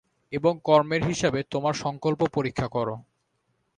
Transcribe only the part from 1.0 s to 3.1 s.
হিসাবে তোমার সংকল্প পরীক্ষা করো।